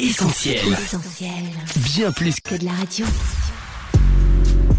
Essentiel. 0.00 0.60
Bien 1.84 2.12
plus 2.12 2.38
que 2.38 2.54
de 2.54 2.64
la 2.64 2.70
radio. 2.70 3.04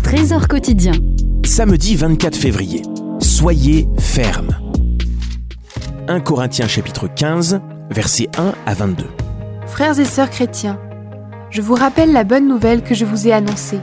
Trésor 0.02 0.48
quotidien. 0.48 0.94
Samedi 1.46 1.98
24 1.98 2.38
février. 2.38 2.84
Soyez 3.20 3.90
ferme. 4.00 4.58
1 6.08 6.22
Corinthiens 6.22 6.70
chapitre 6.70 7.10
15, 7.14 7.60
versets 7.90 8.30
1 8.38 8.54
à 8.66 8.74
22. 8.74 9.04
Frères 9.68 10.00
et 10.00 10.06
sœurs 10.06 10.30
chrétiens, 10.30 10.80
je 11.50 11.62
vous 11.62 11.76
rappelle 11.76 12.14
la 12.14 12.24
bonne 12.24 12.48
nouvelle 12.48 12.82
que 12.82 12.96
je 12.96 13.04
vous 13.04 13.28
ai 13.28 13.34
annoncée. 13.34 13.82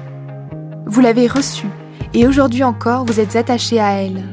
Vous 0.87 1.03
l'avez 1.03 1.27
reçue, 1.27 1.69
et 2.15 2.27
aujourd'hui 2.27 2.65
encore 2.65 3.05
vous 3.05 3.21
êtes 3.21 3.37
attachés 3.37 3.79
à 3.79 3.93
elle. 4.03 4.25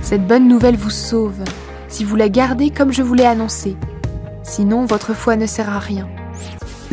Cette 0.00 0.26
bonne 0.26 0.48
nouvelle 0.48 0.76
vous 0.76 0.88
sauve, 0.88 1.44
si 1.88 2.04
vous 2.04 2.16
la 2.16 2.30
gardez 2.30 2.70
comme 2.70 2.90
je 2.90 3.02
vous 3.02 3.12
l'ai 3.12 3.26
annoncée. 3.26 3.76
Sinon, 4.42 4.86
votre 4.86 5.12
foi 5.12 5.36
ne 5.36 5.44
sert 5.44 5.68
à 5.68 5.78
rien. 5.78 6.08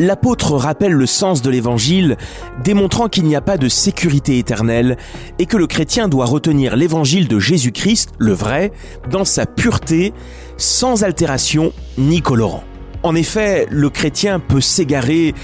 L'apôtre 0.00 0.56
rappelle 0.56 0.92
le 0.92 1.04
sens 1.04 1.42
de 1.42 1.50
l'évangile, 1.50 2.16
démontrant 2.64 3.10
qu'il 3.10 3.24
n'y 3.24 3.36
a 3.36 3.42
pas 3.42 3.58
de 3.58 3.68
sécurité 3.68 4.38
éternelle 4.38 4.96
et 5.38 5.44
que 5.44 5.58
le 5.58 5.66
chrétien 5.66 6.08
doit 6.08 6.24
retenir 6.24 6.74
l'évangile 6.74 7.28
de 7.28 7.38
Jésus-Christ, 7.38 8.12
le 8.16 8.32
vrai, 8.32 8.72
dans 9.10 9.26
sa 9.26 9.44
pureté, 9.44 10.14
sans 10.56 11.04
altération 11.04 11.74
ni 11.98 12.22
colorant. 12.22 12.64
En 13.02 13.14
effet, 13.14 13.66
le 13.68 13.90
chrétien 13.90 14.40
peut 14.40 14.62
s'égarer 14.62 15.34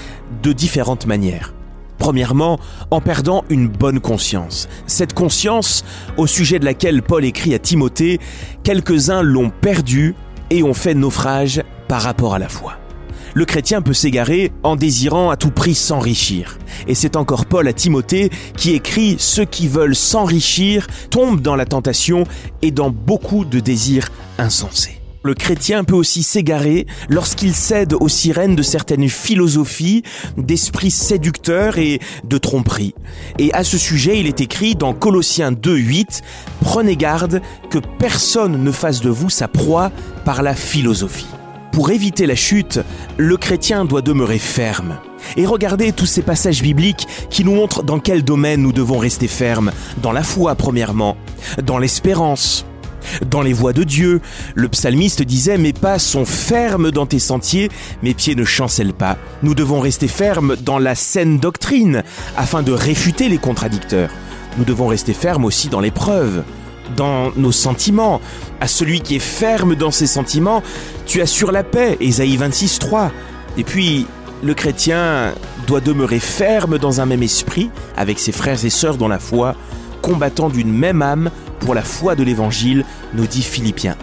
de 0.41 0.53
différentes 0.53 1.05
manières. 1.05 1.53
Premièrement, 1.99 2.59
en 2.89 2.99
perdant 2.99 3.43
une 3.51 3.67
bonne 3.67 3.99
conscience. 3.99 4.67
Cette 4.87 5.13
conscience, 5.13 5.85
au 6.17 6.25
sujet 6.25 6.57
de 6.57 6.65
laquelle 6.65 7.03
Paul 7.03 7.25
écrit 7.25 7.53
à 7.53 7.59
Timothée, 7.59 8.19
quelques-uns 8.63 9.21
l'ont 9.21 9.51
perdue 9.51 10.15
et 10.49 10.63
ont 10.63 10.73
fait 10.73 10.95
naufrage 10.95 11.61
par 11.87 12.01
rapport 12.01 12.33
à 12.33 12.39
la 12.39 12.49
foi. 12.49 12.73
Le 13.37 13.45
chrétien 13.45 13.83
peut 13.83 13.93
s'égarer 13.93 14.51
en 14.63 14.75
désirant 14.75 15.29
à 15.29 15.37
tout 15.37 15.51
prix 15.51 15.75
s'enrichir. 15.75 16.57
Et 16.87 16.95
c'est 16.95 17.15
encore 17.15 17.45
Paul 17.45 17.67
à 17.67 17.73
Timothée 17.73 18.31
qui 18.57 18.71
écrit 18.71 19.17
Ceux 19.19 19.45
qui 19.45 19.67
veulent 19.67 19.95
s'enrichir 19.95 20.87
tombent 21.11 21.39
dans 21.39 21.55
la 21.55 21.65
tentation 21.65 22.23
et 22.63 22.71
dans 22.71 22.89
beaucoup 22.89 23.45
de 23.45 23.59
désirs 23.59 24.09
insensés. 24.39 25.01
Le 25.21 25.35
chrétien 25.35 25.83
peut 25.83 25.93
aussi 25.93 26.23
s'égarer 26.23 26.87
lorsqu'il 27.09 27.53
cède 27.53 27.93
aux 27.93 28.09
sirènes 28.09 28.55
de 28.55 28.63
certaines 28.63 29.07
philosophies, 29.07 30.01
d'esprits 30.37 30.89
séducteurs 30.89 31.77
et 31.77 31.99
de 32.23 32.39
tromperies. 32.39 32.95
Et 33.37 33.53
à 33.53 33.63
ce 33.63 33.77
sujet, 33.77 34.19
il 34.19 34.25
est 34.25 34.41
écrit 34.41 34.73
dans 34.73 34.95
Colossiens 34.95 35.51
2.8, 35.51 36.23
Prenez 36.61 36.95
garde 36.95 37.43
que 37.69 37.77
personne 37.99 38.63
ne 38.63 38.71
fasse 38.71 39.01
de 39.01 39.11
vous 39.11 39.29
sa 39.29 39.47
proie 39.47 39.91
par 40.25 40.41
la 40.41 40.55
philosophie. 40.55 41.27
Pour 41.77 41.91
éviter 41.91 42.25
la 42.25 42.33
chute, 42.33 42.79
le 43.17 43.37
chrétien 43.37 43.85
doit 43.85 44.01
demeurer 44.01 44.39
ferme. 44.39 44.97
Et 45.35 45.45
regardez 45.45 45.91
tous 45.91 46.07
ces 46.07 46.23
passages 46.23 46.63
bibliques 46.63 47.07
qui 47.29 47.43
nous 47.43 47.53
montrent 47.53 47.83
dans 47.83 47.99
quel 47.99 48.23
domaine 48.23 48.63
nous 48.63 48.73
devons 48.73 48.97
rester 48.97 49.27
fermes. 49.27 49.71
Dans 50.01 50.11
la 50.11 50.23
foi, 50.23 50.55
premièrement. 50.55 51.17
Dans 51.63 51.77
l'espérance. 51.77 52.65
Dans 53.29 53.43
les 53.43 53.53
voies 53.53 53.73
de 53.73 53.83
Dieu. 53.83 54.21
Le 54.55 54.69
psalmiste 54.69 55.21
disait 55.21 55.59
Mes 55.59 55.71
pas 55.71 55.99
sont 55.99 56.25
fermes 56.25 56.89
dans 56.89 57.05
tes 57.05 57.19
sentiers, 57.19 57.69
mes 58.01 58.15
pieds 58.15 58.33
ne 58.33 58.43
chancellent 58.43 58.95
pas. 58.95 59.15
Nous 59.43 59.53
devons 59.53 59.79
rester 59.79 60.07
fermes 60.07 60.55
dans 60.55 60.79
la 60.79 60.95
saine 60.95 61.37
doctrine, 61.37 62.01
afin 62.37 62.63
de 62.63 62.71
réfuter 62.71 63.29
les 63.29 63.37
contradicteurs. 63.37 64.09
Nous 64.57 64.65
devons 64.65 64.87
rester 64.87 65.13
fermes 65.13 65.45
aussi 65.45 65.69
dans 65.69 65.79
l'épreuve 65.79 66.43
dans 66.95 67.31
nos 67.35 67.51
sentiments. 67.51 68.21
À 68.59 68.67
celui 68.67 69.01
qui 69.01 69.15
est 69.15 69.19
ferme 69.19 69.75
dans 69.75 69.91
ses 69.91 70.07
sentiments, 70.07 70.63
tu 71.05 71.21
assures 71.21 71.51
la 71.51 71.63
paix. 71.63 71.97
Ésaïe 71.99 72.37
26, 72.37 72.79
3. 72.79 73.11
Et 73.57 73.63
puis, 73.63 74.05
le 74.43 74.53
chrétien 74.53 75.33
doit 75.65 75.81
demeurer 75.81 76.19
ferme 76.19 76.77
dans 76.77 77.01
un 77.01 77.05
même 77.05 77.23
esprit 77.23 77.69
avec 77.95 78.19
ses 78.19 78.31
frères 78.31 78.63
et 78.63 78.69
sœurs 78.69 78.97
dans 78.97 79.07
la 79.07 79.19
foi, 79.19 79.55
combattant 80.01 80.49
d'une 80.49 80.71
même 80.71 81.01
âme 81.01 81.31
pour 81.59 81.73
la 81.73 81.81
foi 81.81 82.15
de 82.15 82.23
l'évangile, 82.23 82.85
nous 83.13 83.25
dit 83.25 83.41
Philippiens 83.41 83.97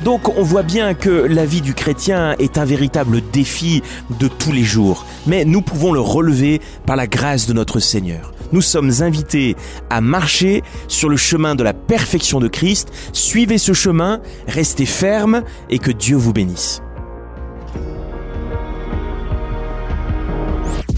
1. 0.00 0.04
Donc 0.04 0.36
on 0.36 0.42
voit 0.42 0.62
bien 0.62 0.94
que 0.94 1.10
la 1.10 1.44
vie 1.44 1.60
du 1.60 1.74
chrétien 1.74 2.34
est 2.38 2.58
un 2.58 2.64
véritable 2.64 3.20
défi 3.32 3.82
de 4.18 4.26
tous 4.26 4.52
les 4.52 4.64
jours, 4.64 5.06
mais 5.26 5.44
nous 5.44 5.62
pouvons 5.62 5.92
le 5.92 6.00
relever 6.00 6.60
par 6.86 6.96
la 6.96 7.06
grâce 7.06 7.46
de 7.46 7.52
notre 7.52 7.78
Seigneur. 7.78 8.32
Nous 8.52 8.60
sommes 8.60 8.90
invités 9.00 9.56
à 9.90 10.00
marcher 10.00 10.62
sur 10.88 11.08
le 11.08 11.16
chemin 11.16 11.54
de 11.54 11.62
la 11.62 11.72
perfection 11.72 12.40
de 12.40 12.48
Christ. 12.48 12.92
Suivez 13.12 13.58
ce 13.58 13.72
chemin, 13.72 14.20
restez 14.46 14.86
ferme 14.86 15.42
et 15.70 15.78
que 15.78 15.90
Dieu 15.90 16.16
vous 16.16 16.32
bénisse. 16.32 16.82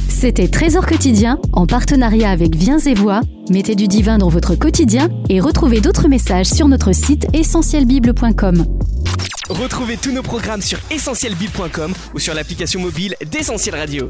C'était 0.09 0.49
Trésor 0.49 0.87
quotidien 0.87 1.39
en 1.53 1.67
partenariat 1.67 2.31
avec 2.31 2.57
Viens 2.57 2.79
et 2.79 2.95
Voix. 2.95 3.21
Mettez 3.51 3.75
du 3.75 3.89
divin 3.89 4.17
dans 4.17 4.31
votre 4.31 4.55
quotidien 4.55 5.11
et 5.29 5.39
retrouvez 5.39 5.83
d'autres 5.83 6.09
messages 6.09 6.47
sur 6.47 6.67
notre 6.67 6.93
site 6.93 7.27
essentielbible.com. 7.35 8.65
Retrouvez 9.51 9.99
tous 9.99 10.13
nos 10.13 10.23
programmes 10.23 10.63
sur 10.63 10.79
essentielbible.com 10.91 11.93
ou 12.15 12.19
sur 12.19 12.33
l'application 12.33 12.81
mobile 12.81 13.15
d'Essentiel 13.31 13.75
Radio. 13.75 14.09